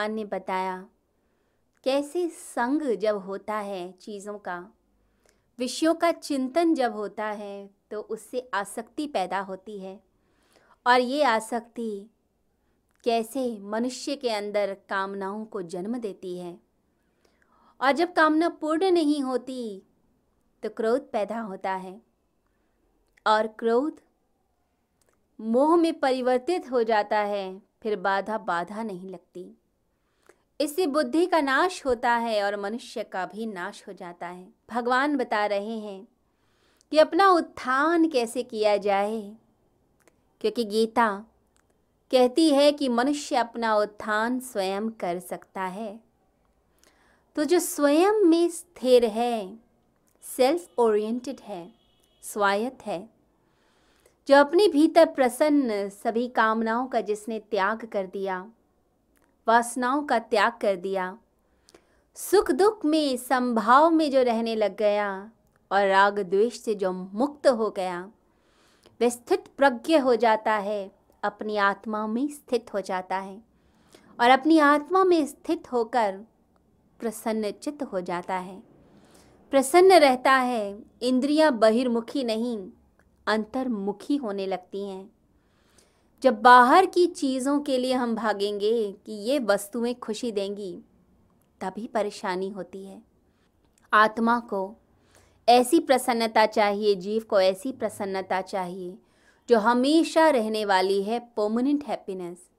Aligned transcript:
भगवान 0.00 0.14
ने 0.14 0.24
बताया, 0.24 0.76
कैसे 1.84 2.28
संग 2.28 2.82
जब 2.98 3.16
होता 3.16 3.56
है 3.56 3.90
चीज़ों 3.92 4.36
का, 4.38 4.56
विषयों 5.58 5.94
का 5.94 6.10
चिंतन 6.12 6.74
जब 6.74 6.94
होता 6.94 7.26
है 7.32 7.68
तो 7.90 8.00
उससे 8.08 8.48
आसक्ति 8.54 9.06
पैदा 9.06 9.40
होती 9.40 9.78
है। 9.78 9.98
और 10.86 11.00
ये 11.00 11.22
आसक्ति 11.24 11.90
कैसे 13.04 13.44
मनुष्य 13.62 14.16
के 14.16 14.30
अंदर 14.30 14.74
कामनाओं 14.88 15.44
को 15.44 15.62
जन्म 15.64 15.98
देती 15.98 16.36
है। 16.38 16.58
और 17.80 17.92
जब 17.92 18.12
कामना 18.12 18.48
पूर्ण 18.60 18.90
नहीं 18.90 19.22
होती 19.22 19.60
तो 20.62 20.68
क्रोध 20.68 21.10
पैदा 21.12 21.40
होता 21.40 21.74
है। 21.76 22.00
और 23.26 23.46
क्रोध 23.58 24.00
मोह 25.38 25.76
में 25.76 25.92
परिवर्तित 26.00 26.70
हो 26.70 26.82
जाता 26.82 27.18
है, 27.18 27.60
फिर 27.82 27.96
बाधा 27.98 28.38
बाधा 28.38 28.82
नहीं 28.82 29.08
लगती। 29.08 29.50
इससे 30.60 30.86
बुद्धि 30.86 31.26
का 31.26 31.40
नाश 31.40 31.86
होता 31.86 32.12
है 32.12 32.42
और 32.42 32.56
मनुष्य 32.56 33.02
का 33.02 33.26
भी 33.26 33.46
नाश 33.46 33.84
हो 33.88 33.92
जाता 33.92 34.26
है। 34.26 34.48
भगवान 34.70 35.16
बता 35.16 35.46
रहे 35.46 35.78
हैं 35.78 36.08
कि 36.90 36.98
अपना 36.98 37.28
उत्थान 37.28 38.08
कैसे 38.08 38.42
किया 38.42 38.76
जाए? 38.76 39.32
क्योंकि 40.40 40.64
गीता 40.64 41.24
कहती 42.10 42.50
है 42.50 42.72
कि 42.72 42.88
मनुष्य 42.88 43.36
अपना 43.36 43.76
उत्थान 43.76 44.40
स्वयं 44.40 44.88
कर 44.88 45.18
सकता 45.18 45.62
है। 45.62 46.00
तो 47.36 47.44
जो 47.44 47.58
स्वयं 47.58 48.12
में 48.12 48.48
स्थिर 48.50 49.04
है 49.04 49.58
सेल्फ 50.22 50.68
ओरिएंटेड 50.78 51.40
है, 51.40 51.72
स्वायत्त 52.22 52.86
है, 52.86 53.10
जो 54.28 54.36
अपने 54.36 54.68
भीतर 54.68 55.06
प्रसन्न 55.06 55.88
सभी 55.88 56.28
कामनाओं 56.28 56.86
का 56.86 57.00
जिसने 57.00 57.38
त्याग 57.38 57.84
कर 57.84 58.06
दिया 58.06 58.46
वासनाओं 59.48 60.02
का 60.02 60.18
त्याग 60.18 60.52
कर 60.52 60.76
दिया। 60.76 61.18
सुख 62.16 62.50
दुख 62.50 62.84
में, 62.84 63.16
संभाव 63.16 63.90
में 63.90 64.10
जो 64.10 64.22
रहने 64.22 64.54
लग 64.54 64.76
गया 64.76 65.30
और 65.70 65.86
राग 65.86 66.18
द्वेष 66.18 66.58
से 66.60 66.74
जो 66.74 66.92
मुक्त 66.92 67.46
हो 67.46 67.70
गया, 67.70 68.00
वह 69.00 69.08
स्थित 69.08 69.44
प्रज्ञ 69.56 69.98
हो 69.98 70.16
जाता 70.16 70.52
है, 70.52 70.90
अपनी 71.22 71.56
आत्मा 71.56 72.06
में 72.06 72.28
स्थित 72.28 72.74
हो 72.74 72.80
जाता 72.80 73.16
है 73.16 73.42
और 74.20 74.30
अपनी 74.30 74.58
आत्मा 74.58 75.04
में 75.04 75.26
स्थित 75.26 75.72
होकर 75.72 76.20
प्रसन्न 77.00 77.50
चित्त 77.50 77.82
हो 77.82 78.00
जाता 78.00 78.36
है। 78.36 78.62
प्रसन्न 79.50 79.92
रहता 79.92 80.32
है, 80.32 80.78
इंद्रियाँ 81.02 81.52
बहिर्मुखी 81.52 82.24
नहीं, 82.24 82.58
अंतर्मुखी 83.26 84.16
होने 84.16 84.46
लगती 84.46 84.84
हैं। 84.84 85.10
जब 86.22 86.42
बाहर 86.42 86.86
की 86.86 87.06
चीज़ों 87.06 87.60
के 87.60 87.78
लिए 87.78 87.92
हम 87.92 88.14
भागेंगे 88.14 88.92
कि 88.92 89.12
ये 89.12 89.38
वस्तुएँ 89.38 89.94
खुशी 89.94 90.32
देंगी, 90.32 90.78
तभी 91.60 91.86
परेशानी 91.86 92.48
होती 92.48 92.84
है। 92.84 93.02
आत्मा 93.92 94.40
को 94.40 94.76
ऐसी 95.48 95.80
प्रसन्नता 95.80 96.46
चाहिए, 96.46 96.94
जीव 96.94 97.22
को 97.22 97.40
ऐसी 97.40 97.72
प्रसन्नता 97.72 98.40
चाहिए, 98.40 98.98
जो 99.48 99.58
हमेशा 99.58 100.28
रहने 100.30 100.64
वाली 100.64 101.02
है 101.02 101.18
परमानेंट 101.18 101.84
हैप्पीनेस 101.84 102.50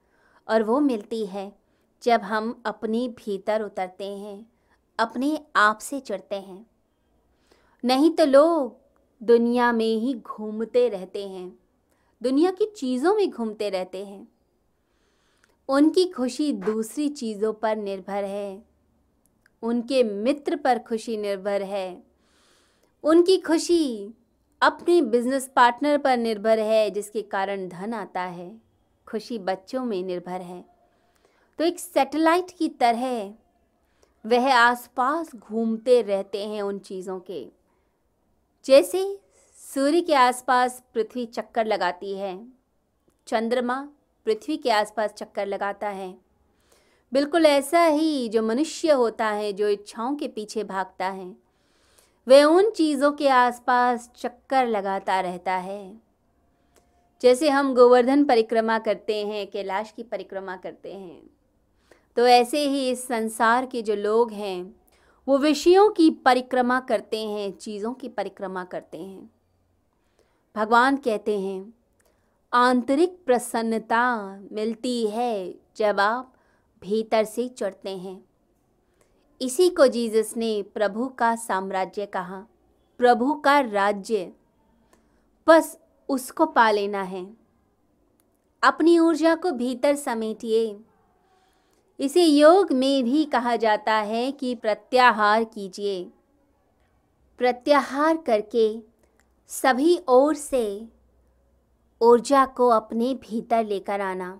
और 0.49 0.63
वो 0.63 0.79
मिलती 0.79 1.25
है 1.25 1.55
जब 2.03 2.21
हम 2.21 2.63
अपने 2.65 3.07
भीतर 3.07 3.61
उतरते 3.61 4.07
हैं, 4.07 4.51
अपने 4.99 5.39
आप 5.55 5.77
से 5.77 5.99
चढ़ते 5.99 6.35
हैं। 6.35 6.65
नहीं 7.85 8.11
तो 8.11 8.25
लोग 8.25 8.77
दुनिया 9.23 9.71
में 9.71 9.95
ही 9.95 10.13
घूमते 10.13 10.89
रहते 10.89 11.27
हैं। 11.27 11.60
दुनिया 12.23 12.51
की 12.51 12.65
चीज़ों 12.65 13.15
में 13.15 13.29
घूमते 13.29 13.69
रहते 13.69 14.05
हैं। 14.05 14.27
उनकी 15.69 16.05
खुशी 16.05 16.53
दूसरी 16.53 17.09
चीज़ों 17.09 17.53
पर 17.53 17.75
निर्भर 17.75 18.23
है। 18.23 18.63
उनके 19.61 20.03
मित्र 20.03 20.55
पर 20.55 20.79
खुशी 20.79 21.17
निर्भर 21.17 21.61
है। 21.61 22.03
उनकी 23.03 23.37
खुशी 23.37 24.13
अपने 24.61 25.01
बिज़नेस 25.01 25.51
पार्टनर 25.55 25.97
पर 25.97 26.17
निर्भर 26.17 26.59
है, 26.59 26.91
जिसके 26.91 27.21
कारण 27.21 27.67
धन 27.67 27.93
आता 27.93 28.21
है। 28.21 28.61
खुशी 29.07 29.39
बच्चों 29.39 29.85
में 29.85 30.03
निर्भर 30.03 30.41
है। 30.41 30.65
तो 31.57 31.63
एक 31.63 31.79
सैटेलाइट 31.79 32.51
की 32.57 32.69
तरह 32.69 33.33
वह 34.25 34.55
आसपास 34.55 35.35
घूमते 35.35 36.01
रहते 36.01 36.45
हैं 36.45 36.61
उन 36.61 36.79
चीज़ों 36.79 37.19
के। 37.19 37.51
जैसे 38.65 39.19
सूर्य 39.73 40.01
के 40.01 40.13
आसपास 40.13 40.81
पृथ्वी 40.93 41.25
चक्कर 41.25 41.65
लगाती 41.65 42.13
है। 42.17 42.33
चंद्रमा 43.27 43.75
पृथ्वी 44.25 44.57
के 44.57 44.71
आसपास 44.71 45.13
चक्कर 45.13 45.45
लगाता 45.45 45.89
है। 45.89 46.13
बिल्कुल 47.11 47.45
ऐसा 47.45 47.83
ही 47.83 48.27
जो 48.29 48.41
मनुष्य 48.41 48.91
होता 48.91 49.27
है, 49.27 49.53
जो 49.53 49.67
इच्छाओं 49.69 50.15
के 50.15 50.27
पीछे 50.27 50.63
भागता 50.63 51.07
है 51.07 51.35
वह 52.27 52.43
उन 52.45 52.69
चीज़ों 52.71 53.11
के 53.11 53.29
आसपास 53.29 54.11
चक्कर 54.17 54.67
लगाता 54.67 55.19
रहता 55.21 55.53
है। 55.53 55.93
जैसे 57.21 57.49
हम 57.49 57.73
गोवर्धन 57.75 58.25
परिक्रमा 58.25 58.79
करते 58.79 59.25
हैं, 59.25 59.47
कैलाश 59.47 59.91
की 59.91 60.03
परिक्रमा 60.03 60.55
करते 60.57 60.93
हैं 60.93 61.21
तो 62.17 62.27
ऐसे 62.27 62.67
ही 62.67 62.89
इस 62.89 63.07
संसार 63.07 63.65
के 63.65 63.81
जो 63.81 63.95
लोग 63.95 64.31
हैं, 64.33 64.75
वो 65.27 65.37
विषयों 65.37 65.89
की 65.89 66.09
परिक्रमा 66.25 66.79
करते 66.79 67.25
हैं, 67.25 67.51
चीज़ों 67.51 67.93
की 67.93 68.09
परिक्रमा 68.09 68.63
करते 68.63 68.97
हैं। 68.97 69.29
भगवान 70.55 70.97
कहते 70.97 71.39
हैं, 71.39 71.73
आंतरिक 72.53 73.25
प्रसन्नता 73.25 74.35
मिलती 74.51 75.07
है 75.07 75.55
जब 75.75 75.99
आप 75.99 76.33
भीतर 76.81 77.23
से 77.23 77.47
चढ़ते 77.47 77.97
हैं। 77.97 78.25
इसी 79.41 79.69
को 79.69 79.87
जीसस 79.87 80.37
ने 80.37 80.63
प्रभु 80.63 81.07
का 81.07 81.35
साम्राज्य 81.35 82.05
कहा। 82.05 82.45
प्रभु 82.97 83.33
का 83.33 83.59
राज्य, 83.59 84.33
बस 85.47 85.79
उसको 86.09 86.45
पा 86.45 86.71
लेना 86.71 87.01
है। 87.01 87.37
अपनी 88.63 88.99
ऊर्जा 88.99 89.35
को 89.35 89.51
भीतर 89.51 89.95
समेटिए। 89.95 90.79
इसे 91.99 92.23
योग 92.23 92.71
में 92.71 93.03
भी 93.03 93.25
कहा 93.25 93.55
जाता 93.55 93.93
है 93.93 94.31
कि 94.31 94.55
प्रत्याहार 94.55 95.43
कीजिए। 95.43 96.11
प्रत्याहार 97.37 98.17
करके 98.17 98.90
सभी 99.51 99.99
ओर 100.09 100.35
से 100.35 100.87
ऊर्जा 102.01 102.45
को 102.45 102.69
अपने 102.69 103.13
भीतर 103.13 103.65
लेकर 103.65 104.01
आना। 104.01 104.39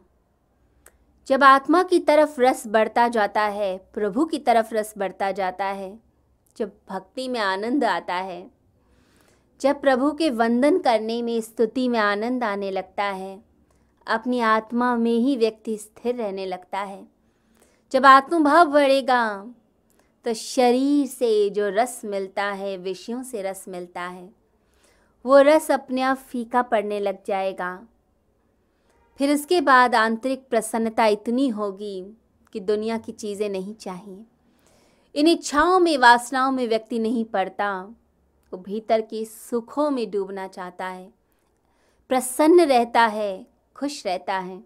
जब 1.28 1.44
आत्मा 1.44 1.84
की 1.84 2.00
तरफ़ 2.00 2.42
रस 2.42 2.68
बढ़ता 2.68 3.08
जाता 3.08 3.42
है, 3.42 3.78
प्रभु 3.78 4.26
की 4.26 4.40
तरफ़ 4.40 4.74
रस 4.74 4.94
बढ़ता 4.98 5.32
जाता 5.32 5.66
है, 5.66 6.00
जब 6.58 6.72
भक्ति 6.90 7.28
में 7.28 7.40
आनंद 7.40 7.84
आता 7.84 8.14
है, 8.14 8.52
जब 9.62 9.82
प्रभु 9.82 10.12
के 10.12 10.30
वंदन 10.30 10.80
करने 10.80 11.22
में, 11.22 11.42
स्तुति 11.42 11.90
में 11.90 12.00
आनंद 12.00 12.44
आने 12.44 12.72
लगता 12.72 13.04
है, 13.04 13.44
अपनी 14.08 14.40
आत्मा 14.40 14.96
में 14.96 15.18
ही 15.18 15.38
व्यक्ति 15.38 15.78
स्थिर 15.78 16.16
रहने 16.16 16.46
लगता 16.46 16.80
है। 16.80 17.08
जब 17.92 18.06
आत्मभाव 18.06 18.66
बढ़ेगा 18.66 19.54
तो 20.26 20.34
शरीर 20.34 21.08
से 21.08 21.50
जो 21.50 21.70
रस 21.70 22.02
मिलता 22.06 22.44
है, 22.44 22.78
विषयों 22.78 23.24
से 23.24 23.42
रस 23.42 23.66
मिलता 23.68 24.02
है। 24.02 24.41
वो 25.26 25.38
रस 25.40 25.72
अपने 25.72 26.02
आप 26.02 26.18
फीका 26.18 26.62
पड़ने 26.62 27.00
लग 27.00 27.18
जाएगा। 27.28 27.88
फिर 29.18 29.34
उसके 29.34 29.62
बाद 29.62 29.96
आंतरिक 29.96 30.48
प्रसन्नता 30.50 31.06
इतनी 31.06 31.48
होगी 31.48 32.18
कि 32.54 32.60
दुनिया 32.60 32.98
की 32.98 33.12
चीज़ें 33.12 33.50
नहीं 33.50 33.76
चाहिए। 33.76 34.26
इन 35.16 35.28
इच्छाओं 35.28 35.80
में, 35.80 35.98
वासनाओं 35.98 36.52
में 36.52 36.68
व्यक्ति 36.68 37.00
नहीं 37.00 37.26
पड़ता। 37.26 37.82
वो 38.54 38.58
भीतर 38.58 39.02
के 39.02 39.26
सुखों 39.26 39.90
में 39.90 40.12
डूबना 40.12 40.48
चाहता 40.48 40.86
है। 40.86 41.14
प्रसन्न 42.10 42.62
रहता 42.62 43.06
है, 43.06 43.48
खुश 43.76 44.06
रहता 44.06 44.38
है। 44.38 44.64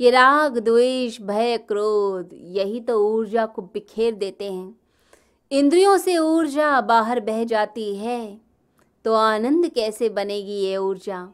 ये 0.00 0.10
राग, 0.10 0.58
द्वेष, 0.58 1.20
भय, 1.20 1.58
क्रोध, 1.58 2.28
यही 2.32 2.80
तो 2.80 3.08
ऊर्जा 3.08 3.46
को 3.46 3.62
बिखेर 3.62 4.14
देते 4.14 4.52
हैं। 4.52 4.76
इंद्रियों 5.50 5.98
से 5.98 6.18
ऊर्जा 6.18 6.80
बाहर 6.80 7.20
बह 7.20 7.44
जाती 7.44 7.96
है। 7.96 8.51
तो 9.04 9.14
आनंद 9.14 9.68
कैसे 9.68 10.08
बनेगी 10.08 10.52
ये 10.52 10.76
ऊर्जा? 10.76 11.28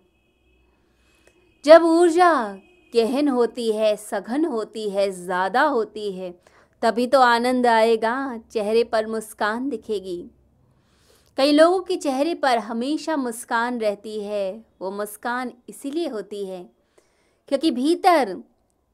जब 1.65 1.83
ऊर्जा 1.83 2.33
गहन 2.93 3.29
होती 3.29 3.73
है, 3.73 3.97
सघन 3.97 4.45
होती 4.45 4.89
है, 4.91 5.11
ज़्यादा 5.11 5.63
होती 5.63 6.13
है, 6.13 6.31
तभी 6.83 7.07
तो 7.07 7.21
आनंद 7.21 7.67
आएगा, 7.67 8.39
चेहरे 8.53 8.85
पर 8.85 9.07
मुस्कान 9.07 9.69
दिखेगी। 9.69 10.31
कई 11.39 11.53
लोगों 11.53 11.81
के 11.81 11.97
चेहरे 11.97 12.35
पर 12.35 12.59
हमेशा 12.59 13.17
मुस्कान 13.17 13.81
रहती 13.81 14.21
है, 14.21 14.65
वो 14.81 14.91
मुस्कान 14.91 15.53
इसीलिए 15.69 16.09
होती 16.09 16.45
है 16.47 16.63
क्योंकि 17.49 17.71
भीतर 17.71 18.37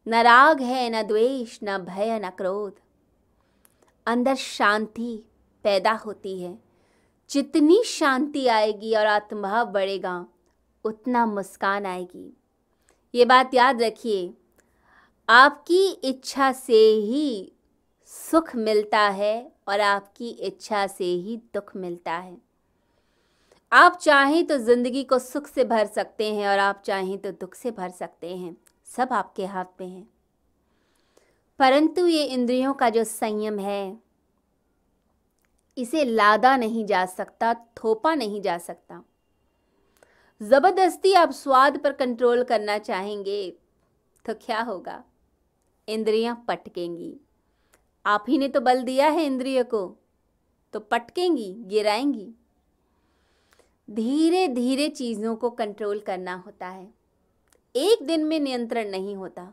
न 0.07 0.15
राग 0.15 0.61
है, 0.61 0.91
न 0.91 1.07
द्वेष, 1.07 1.59
न 1.65 1.79
भय, 1.79 2.19
न 2.25 2.31
क्रोध, 2.31 2.73
अंदर 4.07 4.35
शांति 4.35 5.23
पैदा 5.65 5.93
होती 5.93 6.39
है। 6.43 6.64
जितनी 7.35 7.83
शांति 7.85 8.47
आएगी 8.47 8.95
और 8.95 9.07
आत्मभाव 9.07 9.67
बढ़ेगा, 9.67 10.27
उतना 10.85 11.25
मुस्कान 11.27 11.87
आएगी। 11.87 12.33
ये 13.15 13.25
बात 13.25 13.55
याद 13.55 13.83
रखिए, 13.83 14.33
आपकी 15.29 15.87
इच्छा 16.05 16.51
से 16.53 16.79
ही 17.01 17.53
सुख 18.11 18.55
मिलता 18.57 19.01
है 19.01 19.53
और 19.69 19.81
आपकी 19.81 20.29
इच्छा 20.29 20.87
से 20.87 21.05
ही 21.05 21.37
दुख 21.55 21.75
मिलता 21.77 22.13
है। 22.13 22.37
आप 23.73 23.99
चाहें 24.03 24.45
तो 24.47 24.59
ज़िंदगी 24.59 25.05
को 25.05 25.19
सुख 25.19 25.47
से 25.47 25.65
भर 25.65 25.87
सकते 25.87 26.33
हैं 26.35 26.49
और 26.49 26.59
आप 26.59 26.83
चाहें 26.87 27.17
तो 27.19 27.31
दुख 27.31 27.55
से 27.55 27.71
भर 27.71 27.91
सकते 27.91 28.37
हैं, 28.37 28.57
सब 28.89 29.13
आपके 29.13 29.47
हाथ 29.47 29.81
में 29.81 29.89
है। 29.89 30.07
परंतु 31.61 32.07
ये 32.07 32.25
इंद्रियों 32.25 32.75
का 32.75 32.89
जो 32.89 33.05
संयम 33.05 33.59
है 33.59 34.04
इसे 35.77 36.05
लादा 36.05 36.57
नहीं 36.57 36.85
जा 36.87 37.05
सकता, 37.07 37.53
थोपा 37.55 38.15
नहीं 38.15 38.41
जा 38.43 38.57
सकता। 38.59 39.03
ज़बरदस्ती 40.41 41.13
आप 41.15 41.31
स्वाद 41.33 41.79
पर 41.79 41.93
कंट्रोल 41.95 42.43
करना 42.45 42.79
चाहेंगे 42.81 43.51
तो 44.25 44.35
क्या 44.37 44.61
होगा? 44.63 45.03
इंद्रियाँ 45.89 46.45
पटकेंगी। 46.49 47.15
आप 48.05 48.25
ही 48.29 48.39
ने 48.39 48.49
तो 48.49 48.61
बल 48.61 48.83
दिया 48.83 49.09
है 49.09 49.25
इंद्रिय 49.25 49.63
को 49.65 49.87
तो 50.75 50.81
पटकेंगी, 50.81 51.53
गिराएँगी। 51.61 52.33
धीरे 53.89 54.47
धीरे 54.49 54.89
चीज़ों 54.91 55.35
को 55.37 55.51
कंट्रोल 55.53 55.99
करना 56.01 56.35
होता 56.37 56.69
है। 56.69 56.89
एक 57.75 58.07
दिन 58.07 58.25
में 58.25 58.39
नियंत्रण 58.41 58.91
नहीं 58.91 59.15
होता, 59.17 59.53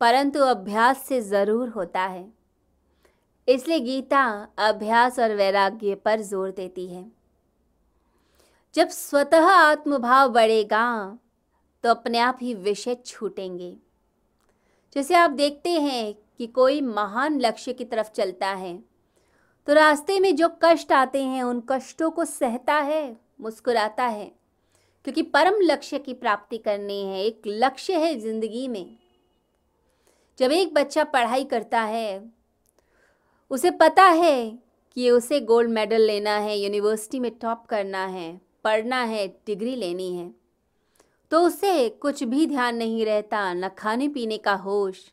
परंतु 0.00 0.40
अभ्यास 0.40 1.02
से 1.02 1.20
ज़रूर 1.22 1.68
होता 1.68 2.02
है। 2.02 2.24
इसलिए 3.48 3.78
गीता 3.80 4.24
अभ्यास 4.60 5.18
और 5.18 5.34
वैराग्य 5.34 5.94
पर 5.96 6.20
ज़ोर 6.22 6.50
देती 6.50 6.86
है। 6.86 7.04
जब 8.74 8.88
स्वतः 8.88 9.46
आत्मभाव 9.46 10.28
बढ़ेगा 10.30 11.18
तो 11.84 11.90
अपने 11.90 12.18
आप 12.18 12.38
ही 12.42 12.54
विषय 12.56 12.96
छूटेंगे। 13.06 13.76
जैसे 14.96 15.14
आप 15.14 15.30
देखते 15.32 15.70
हैं 15.70 16.14
कि 16.38 16.46
कोई 16.48 16.80
महान 16.80 17.40
लक्ष्य 17.40 17.72
की 17.72 17.84
तरफ़ 17.86 18.10
चलता 18.10 18.48
है 18.48 18.78
तो 19.68 19.72
रास्ते 19.74 20.18
में 20.20 20.34
जो 20.36 20.48
कष्ट 20.62 20.92
आते 20.92 21.22
हैं, 21.22 21.42
उन 21.42 21.62
कष्टों 21.70 22.10
को 22.10 22.24
सहता 22.24 22.74
है, 22.74 23.16
मुस्कुराता 23.40 24.04
है, 24.04 24.30
क्योंकि 25.04 25.22
परम 25.24 25.60
लक्ष्य 25.62 25.98
की 25.98 26.14
प्राप्ति 26.14 26.58
करनी 26.58 27.02
है, 27.02 27.24
एक 27.24 27.42
लक्ष्य 27.46 27.96
है 27.96 28.14
ज़िंदगी 28.20 28.66
में। 28.68 28.96
जब 30.38 30.52
एक 30.52 30.74
बच्चा 30.74 31.04
पढ़ाई 31.06 31.44
करता 31.44 31.80
है 31.82 32.18
उसे 33.50 33.70
पता 33.70 34.02
है 34.02 34.58
कि 34.92 35.10
उसे 35.10 35.40
गोल्ड 35.40 35.70
मेडल 35.70 36.00
लेना 36.00 36.36
है, 36.36 36.58
यूनिवर्सिटी 36.58 37.20
में 37.20 37.30
टॉप 37.30 37.66
करना 37.66 38.06
है, 38.06 38.40
पढ़ना 38.64 39.02
है, 39.02 39.28
डिग्री 39.28 39.76
लेनी 39.76 40.16
है। 40.16 40.34
तो 41.30 41.40
उसे 41.40 41.88
कुछ 41.88 42.22
भी 42.22 42.46
ध्यान 42.46 42.76
नहीं 42.76 43.06
रहता, 43.06 43.54
न 43.54 43.68
खाने 43.68 44.08
पीने 44.08 44.38
का 44.38 44.54
होश, 44.54 45.12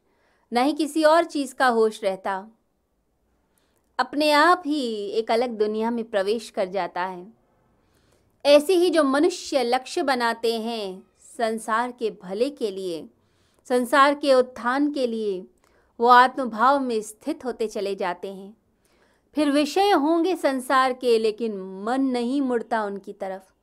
न 0.54 0.58
ही 0.58 0.74
किसी 0.74 1.04
और 1.04 1.24
चीज़ 1.24 1.56
का 1.56 1.68
होश 1.68 2.04
रहता। 2.04 2.48
अपने 4.00 4.32
आप 4.32 4.64
ही 4.66 5.10
एक 5.10 5.32
अलग 5.32 5.50
दुनिया 5.50 5.92
में 5.92 6.06
प्रवेश 6.06 6.50
कर 6.50 6.66
जाता 6.66 7.06
है। 7.06 7.28
ऐसे 8.46 8.74
ही 8.74 8.90
जो 8.90 9.04
मनुष्य 9.04 9.64
लक्ष्य 9.64 10.04
बनाते 10.04 10.60
हैं, 10.60 11.04
संसार 11.38 11.92
के 11.92 12.10
भले 12.24 12.50
के 12.50 12.72
लिए, 12.72 13.10
संसार 13.70 14.14
के 14.14 14.34
उत्थान 14.34 14.92
के 14.92 15.08
लिए 15.08 15.48
वो 16.04 16.10
आत्मभाव 16.10 16.80
में 16.80 17.02
स्थित 17.02 17.46
होते 17.46 17.68
चले 17.68 17.96
जाते 17.96 18.34
हैं। 18.34 18.58
फिर 19.36 19.52
विषय 19.52 19.92
होंगे 19.92 20.36
संसार 20.36 20.94
के, 20.94 21.20
लेकिन 21.20 21.84
मन 21.84 22.02
नहीं 22.02 22.42
मुड़ता 22.42 22.84
उनकी 22.84 23.14
तरफ़। 23.14 23.54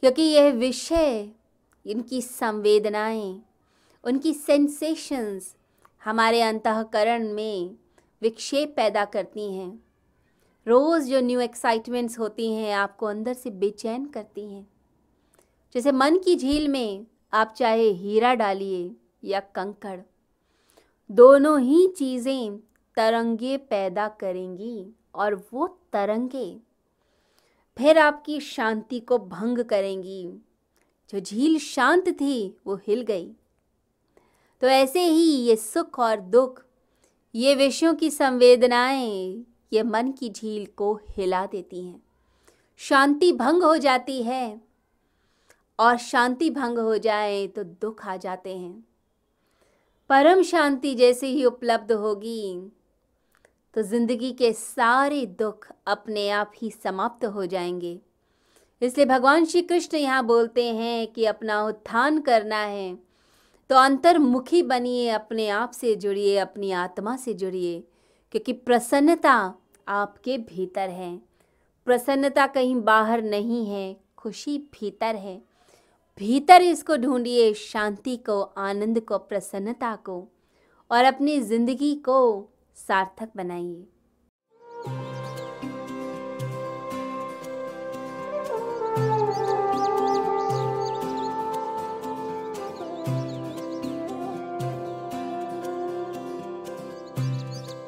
क्योंकि 0.00 0.22
यह 0.22 0.52
विषय, 0.52 1.28
इनकी 1.86 2.22
संवेदनाएँ, 2.22 3.42
उनकी 4.04 4.34
सेंसेशंस 4.34 5.56
हमारे 6.04 6.42
अंतकरण 6.42 7.32
में 7.32 7.74
विक्षेप 8.22 8.74
पैदा 8.76 9.04
करती 9.04 9.54
हैं। 9.54 9.84
रोज़ 10.68 11.10
जो 11.10 11.20
न्यू 11.20 11.40
एक्साइटमेंट्स 11.40 12.18
होती 12.18 12.52
हैं, 12.52 12.74
आपको 12.74 13.06
अंदर 13.06 13.34
से 13.34 13.50
बेचैन 13.50 14.06
करती 14.06 14.54
हैं। 14.54 14.70
जैसे 15.74 15.92
मन 15.92 16.18
की 16.18 16.36
झील 16.36 16.68
में 16.68 17.06
आप 17.32 17.54
चाहे 17.56 17.88
हीरा 17.88 18.34
डालिए 18.34 18.96
या 19.24 19.40
कंकड़ 19.40 20.00
दोनों 21.10 21.60
ही 21.60 21.86
चीज़ें 21.86 22.58
तरंगे 22.96 23.56
पैदा 23.56 24.08
करेंगी 24.08 24.86
और 25.14 25.34
वो 25.52 25.66
तरंगे 25.92 26.56
फिर 27.76 27.98
आपकी 27.98 28.40
शांति 28.40 29.00
को 29.00 29.18
भंग 29.18 29.58
करेंगी। 29.58 30.24
जो 31.12 31.20
झील 31.20 31.58
शांत 31.58 32.08
थी, 32.08 32.56
वो 32.66 32.76
हिल 32.76 33.02
गई। 33.02 33.30
तो 34.62 34.66
ऐसे 34.66 35.04
ही 35.04 35.24
ये 35.24 35.56
सुख 35.56 35.98
और 35.98 36.20
दुख, 36.20 36.62
ये 37.34 37.54
विषयों 37.54 37.94
की 37.94 38.10
संवेदनाएँ, 38.10 39.44
ये 39.72 39.82
मन 39.82 40.12
की 40.12 40.30
झील 40.30 40.66
को 40.66 40.94
हिला 41.08 41.46
देती 41.46 41.84
हैं। 41.84 42.02
शांति 42.76 43.32
भंग 43.32 43.62
हो 43.62 43.76
जाती 43.76 44.22
है 44.22 44.60
और 45.78 45.96
शांति 45.96 46.50
भंग 46.50 46.78
हो 46.78 46.96
जाए 46.98 47.46
तो 47.46 47.64
दुख 47.64 48.06
आ 48.06 48.16
जाते 48.16 48.56
हैं। 48.56 48.89
परम 50.10 50.42
शांति 50.42 50.94
जैसे 50.94 51.26
ही 51.26 51.44
उपलब्ध 51.44 51.92
होगी। 51.92 52.72
तो 53.74 53.82
ज़िंदगी 53.82 54.32
के 54.32 54.52
सारे 54.52 55.26
दुख 55.26 55.72
अपने 55.86 56.30
आप 56.30 56.52
ही 56.56 56.70
समाप्त 56.70 57.24
हो 57.24 57.46
जाएँगे। 57.46 58.00
इसलिए 58.82 59.06
भगवान 59.06 59.44
श्री 59.44 59.62
कृष्ण 59.62 59.96
यहाँ 59.96 60.26
बोलते 60.26 60.64
हैं 60.64 61.12
कि 61.12 61.24
अपना 61.24 61.62
उत्थान 61.62 62.20
करना 62.20 62.56
है। 62.56 62.98
तो 63.70 63.76
अंतर्मुखी 63.76 64.62
बनिए, 64.62 65.08
अपने 65.08 65.48
आप 65.48 65.70
से 65.70 65.94
जुड़िए, 65.96 66.36
अपनी 66.36 66.70
आत्मा 66.70 67.16
से 67.16 67.34
जुड़िए, 67.34 67.84
क्योंकि 68.32 68.52
प्रसन्नता 68.52 69.54
आपके 69.88 70.38
भीतर 70.38 70.88
है। 70.88 71.20
प्रसन्नता 71.84 72.46
कहीं 72.46 72.76
बाहर 72.76 73.22
नहीं 73.22 73.66
है, 73.66 73.96
खुशी 74.16 74.58
भीतर 74.58 75.16
है। 75.16 75.49
भीतर 76.18 76.62
इसको 76.62 76.96
ढूंढिए, 76.96 77.52
शांति 77.54 78.16
को, 78.16 78.40
आनंद 78.40 79.00
को, 79.00 79.18
प्रसन्नता 79.18 79.94
को 79.96 80.16
और 80.90 81.04
अपनी 81.04 81.40
ज़िंदगी 81.40 81.94
को 81.94 82.48
सार्थक 82.76 83.30
बनाइए। 83.36 83.86